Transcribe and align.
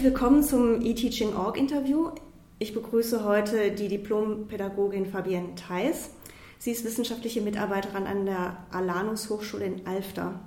Herzlich 0.00 0.14
willkommen 0.14 0.42
zum 0.42 0.80
eTeaching.org 0.80 1.58
Interview. 1.58 2.12
Ich 2.58 2.72
begrüße 2.72 3.22
heute 3.22 3.70
die 3.70 3.88
Diplompädagogin 3.88 5.04
Fabienne 5.04 5.54
Theis. 5.56 6.14
Sie 6.56 6.70
ist 6.70 6.86
wissenschaftliche 6.86 7.42
Mitarbeiterin 7.42 8.06
an 8.06 8.24
der 8.24 8.56
Alanus 8.72 9.28
Hochschule 9.28 9.66
in 9.66 9.86
Alfter. 9.86 10.40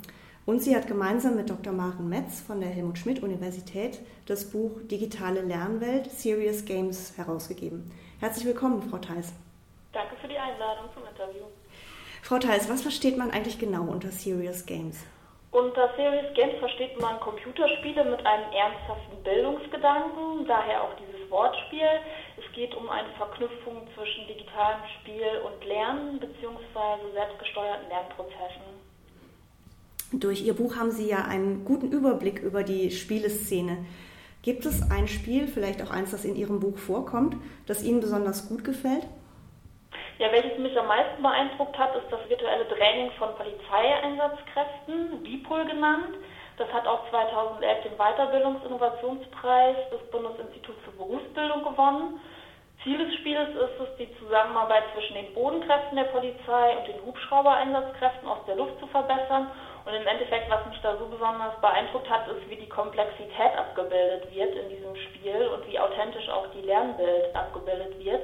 Und 0.47 0.63
sie 0.63 0.75
hat 0.75 0.87
gemeinsam 0.87 1.35
mit 1.35 1.51
Dr. 1.51 1.71
Maren 1.71 2.09
Metz 2.09 2.41
von 2.41 2.61
der 2.61 2.71
Helmut 2.71 2.97
Schmidt 2.97 3.21
Universität 3.21 3.99
das 4.25 4.49
Buch 4.49 4.71
Digitale 4.89 5.41
Lernwelt 5.41 6.09
Serious 6.09 6.65
Games 6.65 7.13
herausgegeben. 7.15 7.91
Herzlich 8.21 8.45
willkommen, 8.45 8.81
Frau 8.81 8.97
Theis. 8.97 9.33
Danke 9.91 10.15
für 10.19 10.29
die 10.29 10.39
Einladung 10.39 10.85
zum 10.95 11.03
Interview. 11.05 11.43
Frau 12.23 12.39
Theis, 12.39 12.69
was 12.69 12.81
versteht 12.81 13.19
man 13.19 13.29
eigentlich 13.29 13.59
genau 13.59 13.83
unter 13.83 14.09
Serious 14.09 14.65
Games? 14.65 14.97
Unter 15.53 15.93
Serious 15.95 16.33
Games 16.33 16.57
versteht 16.57 16.99
man 16.99 17.19
Computerspiele 17.19 18.03
mit 18.05 18.25
einem 18.25 18.51
ernsthaften 18.51 19.21
Bildungsgedanken, 19.23 20.47
daher 20.47 20.81
auch 20.81 20.95
dieses 20.97 21.29
Wortspiel. 21.29 22.01
Es 22.37 22.55
geht 22.55 22.73
um 22.73 22.89
eine 22.89 23.09
Verknüpfung 23.17 23.87
zwischen 23.93 24.25
digitalem 24.27 24.81
Spiel 24.99 25.41
und 25.45 25.63
Lernen 25.63 26.19
bzw. 26.19 27.13
selbstgesteuerten 27.13 27.87
Lernprozessen. 27.87 28.65
Durch 30.13 30.43
Ihr 30.43 30.55
Buch 30.55 30.75
haben 30.75 30.89
Sie 30.89 31.07
ja 31.07 31.25
einen 31.25 31.65
guten 31.65 31.91
Überblick 31.91 32.39
über 32.39 32.63
die 32.63 32.89
Spieleszene. 32.89 33.85
Gibt 34.41 34.65
es 34.65 34.89
ein 34.89 35.07
Spiel, 35.07 35.47
vielleicht 35.47 35.83
auch 35.83 35.91
eins, 35.91 36.09
das 36.09 36.25
in 36.25 36.35
Ihrem 36.35 36.61
Buch 36.61 36.79
vorkommt, 36.79 37.37
das 37.67 37.83
Ihnen 37.83 38.01
besonders 38.01 38.49
gut 38.49 38.63
gefällt? 38.63 39.05
Ja, 40.19 40.31
welches 40.31 40.57
mich 40.59 40.77
am 40.77 40.87
meisten 40.87 41.23
beeindruckt 41.23 41.77
hat, 41.77 41.95
ist 41.95 42.11
das 42.11 42.29
virtuelle 42.29 42.67
Training 42.67 43.09
von 43.17 43.33
Polizeieinsatzkräften, 43.35 45.23
VIPOL 45.23 45.65
genannt. 45.65 46.17
Das 46.57 46.71
hat 46.71 46.85
auch 46.85 47.09
2011 47.09 47.83
den 47.83 47.97
Weiterbildungsinnovationspreis 47.97 49.75
des 49.89 50.11
Bundesinstituts 50.11 50.79
für 50.85 50.91
Berufsbildung 50.91 51.63
gewonnen. 51.63 52.21
Ziel 52.83 52.99
des 52.99 53.15
Spiels 53.15 53.49
ist 53.55 53.79
es, 53.79 53.95
die 53.97 54.15
Zusammenarbeit 54.19 54.83
zwischen 54.93 55.15
den 55.15 55.33
Bodenkräften 55.33 55.95
der 55.95 56.03
Polizei 56.05 56.77
und 56.77 56.87
den 56.87 57.01
Hubschraubereinsatzkräften 57.05 58.27
aus 58.27 58.45
der 58.45 58.55
Luft 58.55 58.79
zu 58.79 58.87
verbessern. 58.87 59.49
Und 59.85 59.93
im 59.93 60.05
Endeffekt, 60.05 60.49
was 60.49 60.65
mich 60.67 60.79
da 60.81 60.95
so 60.97 61.07
besonders 61.07 61.59
beeindruckt 61.59 62.09
hat, 62.09 62.27
ist, 62.27 62.49
wie 62.49 62.55
die 62.55 62.69
Komplexität 62.69 63.57
abgebildet 63.57 64.33
wird 64.33 64.55
in 64.55 64.69
diesem 64.69 64.95
Spiel 64.95 65.47
und 65.47 65.65
wie 65.67 65.79
authentisch 65.79 66.29
auch 66.29 66.47
die 66.53 66.61
Lernwelt 66.61 67.35
abgebildet 67.35 67.97
wird 67.99 68.21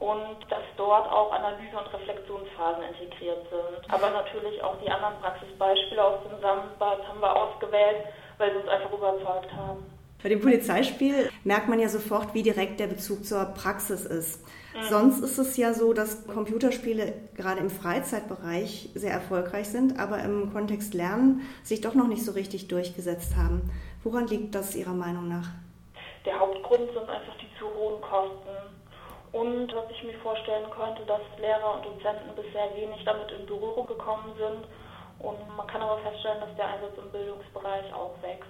und 0.00 0.38
dass 0.48 0.62
dort 0.76 1.10
auch 1.10 1.32
Analyse- 1.32 1.76
und 1.76 1.92
Reflexionsphasen 1.92 2.84
integriert 2.84 3.46
sind. 3.50 3.92
Aber 3.92 4.10
natürlich 4.10 4.62
auch 4.62 4.76
die 4.82 4.90
anderen 4.90 5.14
Praxisbeispiele 5.20 6.02
aus 6.02 6.22
dem 6.22 6.40
Sandbad 6.40 7.06
haben 7.06 7.20
wir 7.20 7.34
ausgewählt, 7.34 8.06
weil 8.38 8.52
sie 8.52 8.58
uns 8.58 8.68
einfach 8.68 8.92
überzeugt 8.92 9.52
haben. 9.52 9.84
Bei 10.22 10.28
dem 10.28 10.40
Polizeispiel 10.40 11.30
merkt 11.44 11.68
man 11.68 11.78
ja 11.78 11.88
sofort, 11.88 12.34
wie 12.34 12.42
direkt 12.42 12.80
der 12.80 12.88
Bezug 12.88 13.24
zur 13.24 13.44
Praxis 13.44 14.04
ist. 14.04 14.44
Mhm. 14.74 14.82
Sonst 14.82 15.20
ist 15.20 15.38
es 15.38 15.56
ja 15.56 15.72
so, 15.72 15.92
dass 15.92 16.26
Computerspiele 16.26 17.14
gerade 17.36 17.60
im 17.60 17.70
Freizeitbereich 17.70 18.90
sehr 18.94 19.12
erfolgreich 19.12 19.68
sind, 19.68 19.98
aber 19.98 20.18
im 20.20 20.52
Kontext 20.52 20.94
Lernen 20.94 21.42
sich 21.62 21.80
doch 21.80 21.94
noch 21.94 22.08
nicht 22.08 22.24
so 22.24 22.32
richtig 22.32 22.66
durchgesetzt 22.66 23.36
haben. 23.36 23.70
Woran 24.02 24.26
liegt 24.26 24.54
das 24.54 24.74
Ihrer 24.74 24.92
Meinung 24.92 25.28
nach? 25.28 25.48
Der 26.24 26.38
Hauptgrund 26.38 26.88
sind 26.92 27.08
einfach 27.08 27.36
die 27.40 27.58
zu 27.58 27.66
hohen 27.66 28.00
Kosten. 28.00 28.74
Und 29.32 29.74
was 29.74 29.90
ich 29.90 30.02
mir 30.04 30.18
vorstellen 30.18 30.70
könnte, 30.70 31.04
dass 31.06 31.20
Lehrer 31.38 31.76
und 31.76 31.84
Dozenten 31.84 32.34
bisher 32.34 32.74
wenig 32.74 33.04
damit 33.04 33.30
in 33.30 33.46
Berührung 33.46 33.86
gekommen 33.86 34.32
sind. 34.38 34.66
Und 35.18 35.56
man 35.56 35.66
kann 35.66 35.82
aber 35.82 35.98
feststellen, 35.98 36.40
dass 36.40 36.54
der 36.56 36.68
Einsatz 36.68 36.96
im 36.96 37.10
Bildungsbereich 37.10 37.92
auch 37.92 38.14
wächst. 38.22 38.48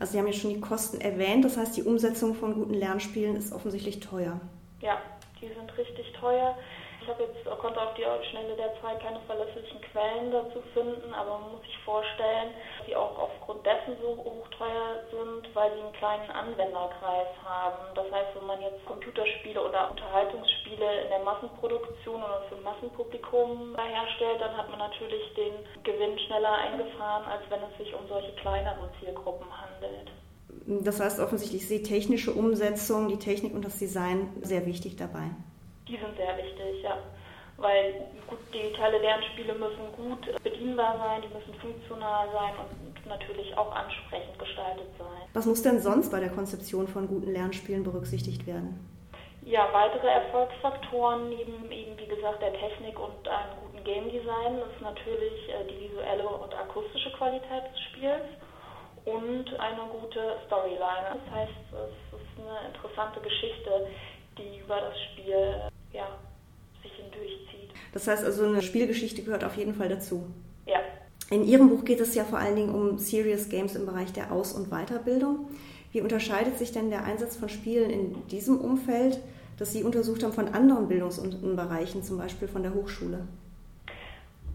Also 0.00 0.12
Sie 0.12 0.18
haben 0.18 0.26
ja 0.26 0.32
schon 0.32 0.50
die 0.50 0.60
Kosten 0.60 1.00
erwähnt, 1.00 1.44
das 1.44 1.56
heißt, 1.56 1.76
die 1.76 1.84
Umsetzung 1.84 2.34
von 2.34 2.54
guten 2.54 2.74
Lernspielen 2.74 3.36
ist 3.36 3.52
offensichtlich 3.52 4.00
teuer. 4.00 4.40
Ja, 4.80 4.98
die 5.40 5.46
sind 5.48 5.78
richtig 5.78 6.12
teuer. 6.14 6.56
Ich 7.02 7.08
habe 7.08 7.24
jetzt 7.24 7.42
konnte 7.58 7.82
auf 7.82 7.94
die 7.94 8.06
Schnelle 8.30 8.54
der 8.54 8.78
Zeit 8.80 9.02
keine 9.02 9.18
verlässlichen 9.26 9.80
Quellen 9.90 10.30
dazu 10.30 10.62
finden, 10.72 11.12
aber 11.12 11.38
man 11.38 11.52
muss 11.52 11.62
sich 11.62 11.76
vorstellen, 11.84 12.54
dass 12.78 12.86
sie 12.86 12.94
auch 12.94 13.18
aufgrund 13.18 13.66
dessen 13.66 13.98
so 14.00 14.14
hoch 14.22 14.46
teuer 14.54 15.02
sind, 15.10 15.50
weil 15.54 15.74
sie 15.74 15.82
einen 15.82 15.92
kleinen 15.98 16.30
Anwenderkreis 16.30 17.26
haben. 17.42 17.90
Das 17.94 18.06
heißt, 18.06 18.38
wenn 18.38 18.46
man 18.46 18.62
jetzt 18.62 18.86
Computerspiele 18.86 19.58
oder 19.58 19.90
Unterhaltungsspiele 19.90 21.02
in 21.02 21.08
der 21.10 21.26
Massenproduktion 21.26 22.22
oder 22.22 22.42
für 22.48 22.54
ein 22.54 22.62
Massenpublikum 22.62 23.74
herstellt, 23.74 24.40
dann 24.40 24.56
hat 24.56 24.70
man 24.70 24.78
natürlich 24.78 25.34
den 25.34 25.58
Gewinn 25.82 26.18
schneller 26.20 26.54
eingefahren, 26.54 27.26
als 27.26 27.42
wenn 27.50 27.66
es 27.66 27.78
sich 27.78 27.92
um 27.94 28.06
solche 28.06 28.30
kleineren 28.38 28.90
Zielgruppen 29.00 29.50
handelt. 29.50 30.10
Das 30.86 31.00
heißt 31.00 31.18
offensichtlich 31.18 31.62
ist 31.62 31.70
die 31.70 31.82
technische 31.82 32.30
Umsetzung, 32.30 33.08
die 33.08 33.18
Technik 33.18 33.54
und 33.54 33.64
das 33.64 33.78
Design 33.78 34.30
sehr 34.42 34.66
wichtig 34.66 34.94
dabei. 34.94 35.34
Die 35.88 35.96
sind 35.96 36.16
sehr 36.16 36.36
wichtig, 36.36 36.82
ja. 36.82 36.98
Weil 37.56 38.06
gut, 38.26 38.38
digitale 38.52 38.98
Lernspiele 38.98 39.54
müssen 39.54 39.92
gut 39.94 40.42
bedienbar 40.42 40.96
sein, 40.98 41.22
die 41.22 41.34
müssen 41.34 41.54
funktional 41.60 42.28
sein 42.32 42.54
und 42.58 43.06
natürlich 43.06 43.56
auch 43.56 43.72
ansprechend 43.74 44.38
gestaltet 44.38 44.88
sein. 44.98 45.28
Was 45.34 45.46
muss 45.46 45.62
denn 45.62 45.80
sonst 45.80 46.10
bei 46.10 46.20
der 46.20 46.30
Konzeption 46.30 46.88
von 46.88 47.06
guten 47.06 47.32
Lernspielen 47.32 47.84
berücksichtigt 47.84 48.46
werden? 48.46 48.88
Ja, 49.44 49.68
weitere 49.72 50.06
Erfolgsfaktoren 50.06 51.28
neben 51.28 51.70
eben, 51.70 51.98
wie 51.98 52.06
gesagt, 52.06 52.40
der 52.40 52.52
Technik 52.52 52.98
und 52.98 53.26
einem 53.28 53.58
guten 53.60 53.84
Game 53.84 54.08
Design 54.08 54.58
ist 54.58 54.80
natürlich 54.80 55.48
äh, 55.48 55.66
die 55.68 55.90
visuelle 55.90 56.28
und 56.28 56.54
akustische 56.54 57.10
Qualität 57.12 57.64
des 57.72 57.80
Spiels 57.90 58.24
und 59.04 59.58
eine 59.58 59.82
gute 59.90 60.38
Storyline. 60.46 61.18
Das 61.18 61.34
heißt, 61.34 61.52
es 61.72 62.20
ist 62.20 62.38
eine 62.38 62.68
interessante 62.68 63.20
Geschichte, 63.20 63.88
die 64.38 64.60
über 64.60 64.80
das 64.80 64.94
Spiel 65.10 65.68
ja, 65.92 66.18
sich 66.82 66.92
hindurchzieht. 66.92 67.70
Das 67.92 68.06
heißt 68.06 68.24
also, 68.24 68.46
eine 68.46 68.62
Spielgeschichte 68.62 69.22
gehört 69.22 69.44
auf 69.44 69.56
jeden 69.56 69.74
Fall 69.74 69.88
dazu. 69.88 70.24
Ja. 70.66 70.80
In 71.30 71.44
Ihrem 71.44 71.68
Buch 71.68 71.84
geht 71.84 72.00
es 72.00 72.14
ja 72.14 72.24
vor 72.24 72.38
allen 72.38 72.56
Dingen 72.56 72.74
um 72.74 72.98
Serious 72.98 73.48
Games 73.48 73.74
im 73.74 73.86
Bereich 73.86 74.12
der 74.12 74.32
Aus- 74.32 74.52
und 74.52 74.70
Weiterbildung. 74.70 75.48
Wie 75.92 76.00
unterscheidet 76.00 76.58
sich 76.58 76.72
denn 76.72 76.90
der 76.90 77.04
Einsatz 77.04 77.36
von 77.36 77.48
Spielen 77.48 77.90
in 77.90 78.26
diesem 78.28 78.60
Umfeld, 78.60 79.18
das 79.58 79.72
Sie 79.72 79.84
untersucht 79.84 80.22
haben, 80.22 80.32
von 80.32 80.48
anderen 80.48 80.88
Bildungsbereichen, 80.88 82.02
zum 82.02 82.18
Beispiel 82.18 82.48
von 82.48 82.62
der 82.62 82.74
Hochschule? 82.74 83.26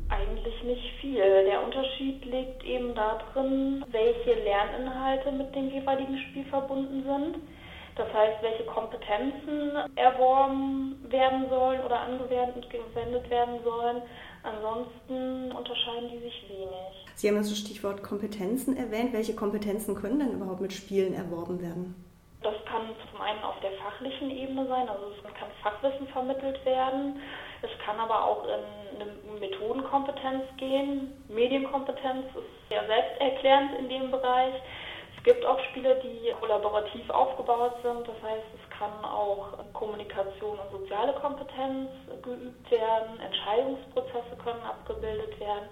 Eigentlich 0.10 0.64
nicht 0.64 1.00
viel. 1.02 1.18
Der 1.18 1.64
Unterschied 1.64 2.24
liegt 2.26 2.64
eben 2.64 2.96
darin, 2.96 3.84
welche 3.92 4.34
Lerninhalte 4.44 5.32
mit 5.32 5.54
dem 5.54 5.70
jeweiligen 5.70 6.18
Spiel 6.18 6.46
verbunden 6.46 7.04
sind. 7.04 7.38
Das 7.98 8.14
heißt, 8.14 8.44
welche 8.44 8.64
Kompetenzen 8.66 9.72
erworben 9.96 11.04
werden 11.10 11.50
sollen 11.50 11.84
oder 11.84 12.00
angewendet 12.02 13.30
werden 13.30 13.56
sollen. 13.64 14.04
Ansonsten 14.44 15.52
unterscheiden 15.52 16.10
die 16.12 16.20
sich 16.20 16.46
wenig. 16.48 17.06
Sie 17.16 17.28
haben 17.28 17.38
das 17.38 17.58
Stichwort 17.58 18.04
Kompetenzen 18.04 18.78
erwähnt. 18.78 19.14
Welche 19.14 19.36
Kompetenzen 19.36 19.96
können 19.96 20.20
denn 20.20 20.34
überhaupt 20.34 20.62
mit 20.62 20.74
Spielen 20.74 21.16
erworben 21.16 21.60
werden? 21.60 21.96
Das 22.44 22.54
kann 22.66 22.84
zum 23.10 23.20
einen 23.20 23.44
auf 23.44 23.60
der 23.62 23.72
fachlichen 23.72 24.30
Ebene 24.30 24.68
sein, 24.68 24.88
also 24.88 25.06
es 25.10 25.24
kann 25.34 25.50
Fachwissen 25.64 26.08
vermittelt 26.10 26.64
werden. 26.66 27.20
Es 27.64 27.72
kann 27.84 28.00
aber 28.00 28.24
auch 28.24 28.46
in 28.46 29.02
eine 29.02 29.40
Methodenkompetenz 29.40 30.44
gehen. 30.58 31.12
Medienkompetenz 31.30 32.28
ist 32.28 32.72
ja 32.72 32.86
selbsterklärend 32.86 33.80
in 33.80 33.90
dem 33.90 34.12
Bereich 34.12 34.54
gibt 35.28 35.46
auch 35.46 35.60
Spiele, 35.70 36.00
die 36.02 36.32
kollaborativ 36.40 37.07
aufgebaut 37.48 37.74
sind. 37.82 38.08
Das 38.08 38.22
heißt, 38.22 38.46
es 38.54 38.78
kann 38.78 39.06
auch 39.06 39.54
Kommunikation 39.74 40.60
und 40.60 40.72
soziale 40.72 41.14
Kompetenz 41.14 41.90
geübt 42.22 42.72
werden, 42.72 43.20
Entscheidungsprozesse 43.20 44.36
können 44.44 44.62
abgebildet 44.64 45.40
werden. 45.40 45.70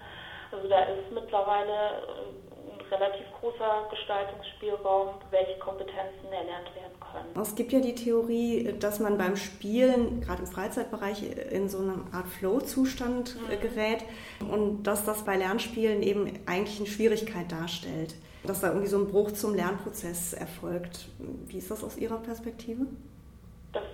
Also 0.52 0.68
da 0.68 0.80
ist 0.84 1.10
mittlerweile 1.12 1.72
äh, 1.72 2.72
ein 2.72 2.80
relativ 2.90 3.26
großer 3.40 3.86
Gestaltungsspielraum, 3.90 5.20
welche 5.30 5.58
Kompetenzen 5.58 6.32
erlernt 6.32 6.74
werden 6.74 6.98
können. 7.00 7.05
Es 7.40 7.54
gibt 7.54 7.72
ja 7.72 7.80
die 7.80 7.94
Theorie, 7.94 8.74
dass 8.78 9.00
man 9.00 9.18
beim 9.18 9.36
Spielen, 9.36 10.20
gerade 10.20 10.42
im 10.42 10.48
Freizeitbereich, 10.48 11.22
in 11.50 11.68
so 11.68 11.78
eine 11.78 11.94
Art 12.12 12.28
Flow-Zustand 12.38 13.36
mhm. 13.36 13.60
gerät 13.60 14.04
und 14.50 14.84
dass 14.84 15.04
das 15.04 15.24
bei 15.24 15.36
Lernspielen 15.36 16.02
eben 16.02 16.32
eigentlich 16.46 16.78
eine 16.78 16.88
Schwierigkeit 16.88 17.50
darstellt 17.50 18.14
dass 18.46 18.60
da 18.60 18.68
irgendwie 18.68 18.86
so 18.86 18.98
ein 18.98 19.08
Bruch 19.08 19.32
zum 19.32 19.54
Lernprozess 19.54 20.32
erfolgt. 20.32 21.08
Wie 21.46 21.58
ist 21.58 21.70
das 21.70 21.82
aus 21.82 21.96
Ihrer 21.96 22.18
Perspektive? 22.18 22.86
Das 23.72 23.84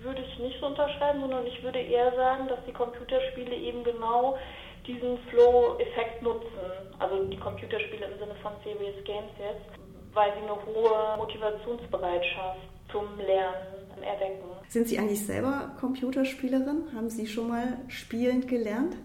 würde 0.00 0.22
ich 0.22 0.38
nicht 0.38 0.58
so 0.60 0.66
unterschreiben, 0.66 1.20
sondern 1.20 1.46
ich 1.46 1.62
würde 1.62 1.78
eher 1.78 2.14
sagen, 2.14 2.48
dass 2.48 2.58
die 2.66 2.72
Computerspiele 2.72 3.54
eben 3.54 3.84
genau 3.84 4.38
diesen 4.86 5.18
Flow-Effekt 5.30 6.22
nutzen. 6.22 6.58
Also 6.98 7.24
die 7.24 7.36
Computerspiele 7.36 8.06
im 8.06 8.18
Sinne 8.18 8.34
von 8.42 8.52
Serious 8.64 9.04
Games 9.04 9.30
jetzt, 9.38 9.81
weil 10.14 10.32
sie 10.32 10.42
eine 10.42 10.56
hohe 10.66 11.16
Motivationsbereitschaft 11.16 12.60
zum 12.90 13.18
Lernen 13.18 14.02
erwecken. 14.02 14.50
Sind 14.68 14.88
Sie 14.88 14.98
eigentlich 14.98 15.24
selber 15.26 15.72
Computerspielerin? 15.80 16.92
Haben 16.94 17.10
Sie 17.10 17.26
schon 17.26 17.48
mal 17.48 17.78
spielend 17.88 18.48
gelernt? 18.48 18.96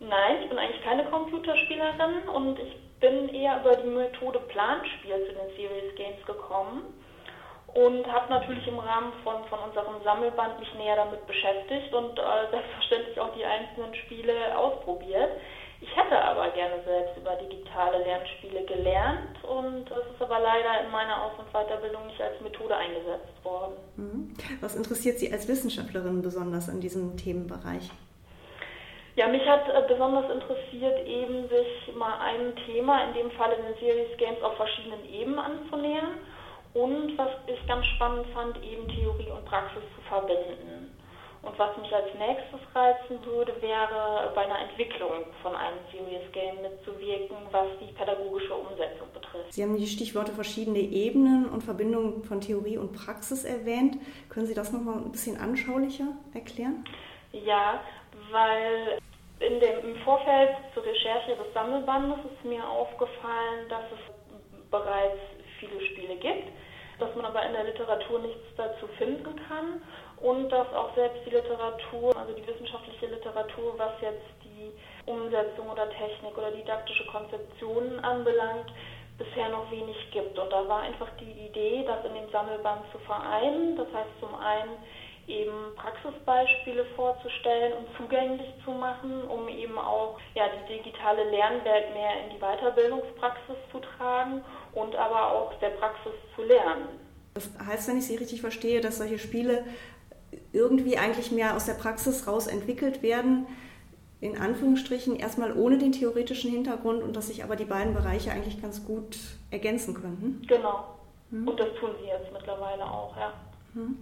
Nein, 0.00 0.42
ich 0.42 0.48
bin 0.48 0.58
eigentlich 0.58 0.82
keine 0.82 1.04
Computerspielerin 1.04 2.28
und 2.34 2.58
ich 2.58 2.76
bin 3.00 3.28
eher 3.28 3.60
über 3.60 3.76
die 3.76 3.88
Methode 3.88 4.40
Planspiel 4.48 5.14
zu 5.26 5.32
den 5.32 5.56
Serious 5.56 5.94
Games 5.96 6.24
gekommen 6.26 6.82
und 7.74 8.06
habe 8.06 8.28
natürlich 8.30 8.66
im 8.66 8.78
Rahmen 8.78 9.12
von, 9.24 9.44
von 9.48 9.58
unserem 9.60 10.02
Sammelband 10.04 10.58
mich 10.60 10.72
näher 10.74 10.96
damit 10.96 11.26
beschäftigt 11.26 11.92
und 11.94 12.18
äh, 12.18 12.22
selbstverständlich 12.50 13.20
auch 13.20 13.34
die 13.34 13.44
einzelnen 13.44 13.94
Spiele 13.94 14.56
ausprobiert. 14.56 15.30
Ich 15.80 15.96
hätte 15.96 16.16
aber 16.16 16.50
gerne 16.50 16.82
selbst 16.84 17.16
über 17.16 17.34
digitale 17.36 18.04
Lernspiele 18.04 18.64
gelernt 18.64 19.41
und 19.52 19.90
es 19.90 20.14
ist 20.14 20.20
aber 20.20 20.40
leider 20.40 20.84
in 20.84 20.90
meiner 20.90 21.22
Aus- 21.22 21.38
und 21.38 21.52
Weiterbildung 21.52 22.06
nicht 22.06 22.20
als 22.20 22.40
Methode 22.40 22.76
eingesetzt 22.76 23.44
worden. 23.44 23.74
Mhm. 23.96 24.34
Was 24.60 24.74
interessiert 24.74 25.18
Sie 25.18 25.32
als 25.32 25.48
Wissenschaftlerin 25.48 26.22
besonders 26.22 26.68
an 26.68 26.80
diesem 26.80 27.16
Themenbereich? 27.16 27.90
Ja, 29.14 29.28
mich 29.28 29.46
hat 29.46 29.68
äh, 29.68 29.82
besonders 29.86 30.30
interessiert, 30.30 31.06
eben 31.06 31.48
sich 31.48 31.94
mal 31.94 32.18
ein 32.20 32.56
Thema, 32.64 33.04
in 33.04 33.14
dem 33.14 33.30
Fall 33.32 33.52
in 33.52 33.66
den 33.66 33.74
Series 33.78 34.16
Games, 34.16 34.42
auf 34.42 34.56
verschiedenen 34.56 35.04
Ebenen 35.04 35.38
anzunähern 35.38 36.18
und 36.72 37.18
was 37.18 37.28
ich 37.46 37.66
ganz 37.66 37.84
spannend 37.84 38.26
fand, 38.32 38.56
eben 38.64 38.88
Theorie 38.88 39.30
und 39.30 39.44
Praxis 39.44 39.82
zu 39.94 40.00
verbinden. 40.08 40.96
Und 41.42 41.58
was 41.58 41.76
mich 41.76 41.92
als 41.92 42.06
nächstes 42.14 42.60
reizen 42.72 43.18
würde, 43.26 43.52
wäre 43.60 44.30
bei 44.34 44.42
einer 44.42 44.60
Entwicklung 44.60 45.26
von 45.42 45.54
einem 45.56 45.78
Serious 45.90 46.30
Game 46.32 46.62
mitzuwirken, 46.62 47.36
was 47.50 47.66
die 47.80 47.92
pädagogische 47.92 48.54
Umsetzung 48.54 49.11
betrifft. 49.32 49.52
Sie 49.52 49.62
haben 49.62 49.76
die 49.76 49.86
Stichworte 49.86 50.32
verschiedene 50.32 50.78
Ebenen 50.78 51.48
und 51.48 51.62
Verbindungen 51.62 52.22
von 52.24 52.40
Theorie 52.40 52.78
und 52.78 52.92
Praxis 52.92 53.44
erwähnt. 53.44 53.98
Können 54.28 54.46
Sie 54.46 54.54
das 54.54 54.72
nochmal 54.72 54.98
ein 54.98 55.12
bisschen 55.12 55.38
anschaulicher 55.38 56.08
erklären? 56.34 56.84
Ja, 57.32 57.80
weil 58.30 58.98
in 59.40 59.58
dem, 59.60 59.90
im 59.90 59.96
Vorfeld 60.04 60.50
zur 60.74 60.84
Recherche 60.84 61.36
des 61.36 61.52
Sammelbandes 61.54 62.18
ist 62.32 62.44
mir 62.44 62.66
aufgefallen, 62.66 63.68
dass 63.68 63.84
es 63.92 64.70
bereits 64.70 65.18
viele 65.58 65.80
Spiele 65.86 66.16
gibt, 66.16 66.48
dass 66.98 67.14
man 67.16 67.24
aber 67.24 67.44
in 67.44 67.52
der 67.52 67.64
Literatur 67.64 68.20
nichts 68.20 68.44
dazu 68.56 68.86
finden 68.98 69.34
kann 69.48 69.82
und 70.20 70.50
dass 70.50 70.72
auch 70.72 70.94
selbst 70.94 71.26
die 71.26 71.30
Literatur, 71.30 72.16
also 72.16 72.32
die 72.32 72.46
wissenschaftliche 72.46 73.06
Literatur, 73.06 73.74
was 73.76 73.92
jetzt 74.00 74.22
die 74.44 74.72
Umsetzung 75.10 75.68
oder 75.68 75.90
Technik 75.90 76.36
oder 76.38 76.52
didaktische 76.52 77.04
Konzeptionen 77.06 77.98
anbelangt, 78.00 78.72
bisher 79.22 79.48
noch 79.48 79.70
wenig 79.70 79.96
gibt. 80.10 80.38
Und 80.38 80.50
da 80.50 80.66
war 80.68 80.80
einfach 80.80 81.08
die 81.20 81.46
Idee, 81.46 81.84
das 81.86 82.04
in 82.04 82.14
dem 82.14 82.30
Sammelband 82.30 82.82
zu 82.92 82.98
vereinen. 82.98 83.76
Das 83.76 83.86
heißt 83.92 84.10
zum 84.20 84.34
einen 84.34 84.76
eben 85.28 85.74
Praxisbeispiele 85.76 86.84
vorzustellen 86.96 87.74
und 87.74 87.86
zugänglich 87.96 88.52
zu 88.64 88.72
machen, 88.72 89.22
um 89.24 89.48
eben 89.48 89.78
auch 89.78 90.18
ja, 90.34 90.44
die 90.48 90.78
digitale 90.78 91.30
Lernwelt 91.30 91.94
mehr 91.94 92.24
in 92.24 92.34
die 92.34 92.40
Weiterbildungspraxis 92.40 93.56
zu 93.70 93.78
tragen 93.78 94.42
und 94.74 94.96
aber 94.96 95.32
auch 95.32 95.54
der 95.60 95.70
Praxis 95.70 96.12
zu 96.34 96.42
lernen. 96.42 96.88
Das 97.34 97.50
heißt, 97.64 97.88
wenn 97.88 97.98
ich 97.98 98.06
Sie 98.06 98.16
richtig 98.16 98.40
verstehe, 98.40 98.80
dass 98.80 98.98
solche 98.98 99.18
Spiele 99.18 99.64
irgendwie 100.52 100.98
eigentlich 100.98 101.30
mehr 101.30 101.54
aus 101.54 101.66
der 101.66 101.74
Praxis 101.74 102.26
raus 102.26 102.46
entwickelt 102.46 103.02
werden, 103.02 103.46
in 104.22 104.38
Anführungsstrichen 104.38 105.16
erstmal 105.16 105.52
ohne 105.52 105.78
den 105.78 105.90
theoretischen 105.90 106.48
Hintergrund 106.52 107.02
und 107.02 107.16
dass 107.16 107.26
sich 107.26 107.42
aber 107.42 107.56
die 107.56 107.64
beiden 107.64 107.92
Bereiche 107.92 108.30
eigentlich 108.30 108.62
ganz 108.62 108.86
gut 108.86 109.18
ergänzen 109.50 109.94
könnten. 109.94 110.40
Genau. 110.46 110.84
Hm. 111.30 111.48
Und 111.48 111.58
das 111.58 111.74
tun 111.80 111.90
sie 112.00 112.06
jetzt 112.06 112.32
mittlerweile 112.32 112.84
auch, 112.84 113.16
ja. 113.16 113.32
Hm. 113.74 113.96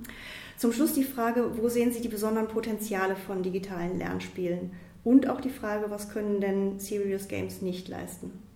Zum 0.58 0.72
Schluss 0.72 0.92
die 0.92 1.04
Frage, 1.04 1.56
wo 1.56 1.68
sehen 1.68 1.90
Sie 1.90 2.02
die 2.02 2.08
besonderen 2.08 2.48
Potenziale 2.48 3.16
von 3.16 3.42
digitalen 3.42 3.98
Lernspielen? 3.98 4.72
Und 5.04 5.26
auch 5.26 5.40
die 5.40 5.48
Frage, 5.48 5.90
was 5.90 6.12
können 6.12 6.42
denn 6.42 6.78
Serious 6.78 7.26
Games 7.26 7.62
nicht 7.62 7.88
leisten? 7.88 8.46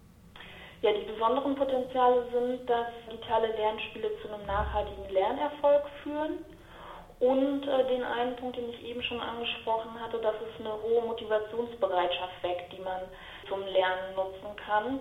Ja, 0.82 0.90
die 0.92 1.10
besonderen 1.10 1.54
Potenziale 1.54 2.26
sind, 2.30 2.68
dass 2.68 2.88
digitale 3.10 3.46
Lernspiele 3.56 4.10
zu 4.20 4.28
einem 4.28 4.44
nachhaltigen 4.46 5.08
Lernerfolg 5.10 5.84
führen 6.02 6.44
und 7.24 7.66
äh, 7.66 7.84
den 7.88 8.04
einen 8.04 8.36
Punkt, 8.36 8.56
den 8.56 8.68
ich 8.68 8.84
eben 8.84 9.02
schon 9.02 9.20
angesprochen 9.20 9.98
hatte, 9.98 10.18
dass 10.18 10.34
es 10.34 10.60
eine 10.60 10.74
hohe 10.82 11.02
Motivationsbereitschaft 11.06 12.42
weckt, 12.42 12.72
die 12.72 12.82
man 12.82 13.00
zum 13.48 13.64
Lernen 13.64 14.14
nutzen 14.14 14.54
kann. 14.56 15.00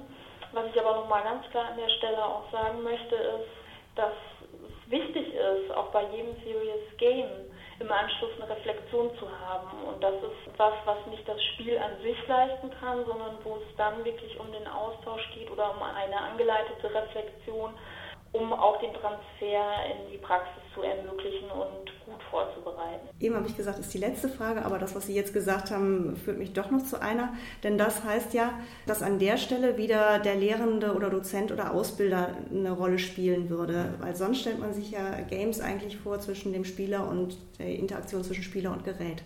Was 0.53 0.65
ich 0.73 0.79
aber 0.79 0.95
nochmal 0.95 1.23
ganz 1.23 1.49
klar 1.51 1.71
an 1.71 1.77
der 1.77 1.89
Stelle 1.89 2.23
auch 2.23 2.49
sagen 2.51 2.81
möchte, 2.83 3.15
ist, 3.15 3.51
dass 3.95 4.13
es 4.51 4.91
wichtig 4.91 5.33
ist, 5.33 5.71
auch 5.75 5.87
bei 5.91 6.03
jedem 6.15 6.35
Serious 6.43 6.97
Game 6.97 7.51
im 7.79 7.91
Anschluss 7.91 8.31
eine 8.39 8.49
Reflexion 8.49 9.11
zu 9.17 9.27
haben. 9.27 9.83
Und 9.87 10.01
das 10.01 10.15
ist 10.15 10.57
was, 10.57 10.73
was 10.85 11.05
nicht 11.07 11.27
das 11.27 11.41
Spiel 11.53 11.77
an 11.77 11.99
sich 12.01 12.17
leisten 12.27 12.71
kann, 12.79 13.03
sondern 13.05 13.35
wo 13.43 13.55
es 13.57 13.75
dann 13.75 14.05
wirklich 14.05 14.39
um 14.39 14.49
den 14.53 14.67
Austausch 14.67 15.27
geht 15.33 15.51
oder 15.51 15.71
um 15.71 15.83
eine 15.83 16.21
angeleitete 16.21 16.93
Reflexion, 16.93 17.73
um 18.31 18.53
auch 18.53 18.79
den 18.79 18.93
Transfer 18.93 19.85
in 19.91 20.11
die 20.11 20.19
Praxis 20.19 20.63
zu 20.73 20.83
ermöglichen 20.83 21.51
und 21.51 21.92
gut 22.05 22.21
vorzubereiten. 22.29 23.07
Eben 23.19 23.35
habe 23.35 23.47
ich 23.47 23.55
gesagt, 23.55 23.79
ist 23.79 23.93
die 23.93 23.99
letzte 23.99 24.29
Frage, 24.29 24.65
aber 24.65 24.79
das, 24.79 24.95
was 24.95 25.07
Sie 25.07 25.15
jetzt 25.15 25.33
gesagt 25.33 25.71
haben, 25.71 26.15
führt 26.15 26.37
mich 26.37 26.53
doch 26.53 26.71
noch 26.71 26.83
zu 26.83 27.01
einer. 27.01 27.33
Denn 27.63 27.77
das 27.77 28.03
heißt 28.03 28.33
ja, 28.33 28.53
dass 28.85 29.01
an 29.01 29.19
der 29.19 29.37
Stelle 29.37 29.77
wieder 29.77 30.19
der 30.19 30.35
Lehrende 30.35 30.93
oder 30.93 31.09
Dozent 31.09 31.51
oder 31.51 31.73
Ausbilder 31.73 32.29
eine 32.49 32.71
Rolle 32.71 32.99
spielen 32.99 33.49
würde. 33.49 33.93
Weil 33.99 34.15
sonst 34.15 34.41
stellt 34.41 34.59
man 34.59 34.73
sich 34.73 34.91
ja 34.91 35.21
Games 35.29 35.61
eigentlich 35.61 35.97
vor 35.97 36.19
zwischen 36.19 36.53
dem 36.53 36.65
Spieler 36.65 37.07
und 37.07 37.37
der 37.59 37.75
Interaktion 37.75 38.23
zwischen 38.23 38.43
Spieler 38.43 38.71
und 38.71 38.83
Gerät. 38.83 39.23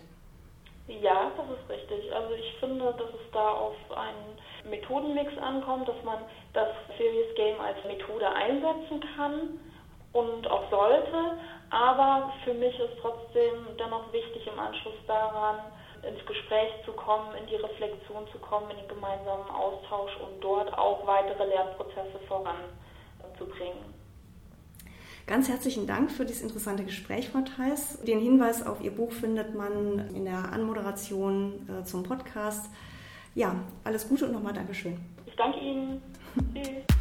Ja, 0.88 1.30
das 1.36 1.46
ist 1.58 1.68
richtig. 1.68 2.12
Also 2.14 2.34
ich 2.34 2.56
finde, 2.60 2.84
dass 2.96 3.10
es 3.10 3.30
da 3.32 3.50
auf 3.50 3.76
einen 3.90 4.70
Methodenmix 4.70 5.36
ankommt, 5.38 5.86
dass 5.86 6.02
man 6.04 6.18
das 6.54 6.68
Serious 6.96 7.34
Game 7.36 7.60
als 7.60 7.76
Methode 7.84 8.28
einsetzen 8.28 9.04
kann 9.16 9.60
und 10.12 10.46
auch 10.50 10.70
sollte. 10.70 11.38
Aber 11.70 12.32
für 12.44 12.54
mich 12.54 12.78
ist 12.78 12.98
trotzdem 13.00 13.76
dennoch 13.76 14.12
wichtig, 14.12 14.46
im 14.46 14.58
Anschluss 14.58 14.96
daran 15.06 15.56
ins 16.02 16.24
Gespräch 16.26 16.72
zu 16.84 16.92
kommen, 16.92 17.34
in 17.40 17.46
die 17.46 17.56
Reflexion 17.56 18.26
zu 18.32 18.38
kommen, 18.38 18.70
in 18.70 18.78
den 18.78 18.88
gemeinsamen 18.88 19.50
Austausch 19.50 20.12
und 20.16 20.40
dort 20.40 20.72
auch 20.78 21.06
weitere 21.06 21.44
Lernprozesse 21.44 22.18
voranzubringen. 22.26 23.98
Ganz 25.26 25.48
herzlichen 25.48 25.86
Dank 25.86 26.10
für 26.10 26.24
dieses 26.24 26.42
interessante 26.42 26.84
Gespräch, 26.84 27.28
Frau 27.28 27.40
Theis. 27.40 28.00
Den 28.02 28.20
Hinweis 28.20 28.66
auf 28.66 28.80
Ihr 28.80 28.92
Buch 28.92 29.12
findet 29.12 29.54
man 29.54 30.08
in 30.14 30.24
der 30.24 30.52
Anmoderation 30.52 31.68
äh, 31.68 31.84
zum 31.84 32.02
Podcast. 32.02 32.70
Ja, 33.34 33.56
alles 33.84 34.08
Gute 34.08 34.24
und 34.24 34.32
nochmal 34.32 34.54
Dankeschön. 34.54 34.98
Ich 35.26 35.36
danke 35.36 35.58
Ihnen. 35.58 36.02
Tschüss. 36.54 36.97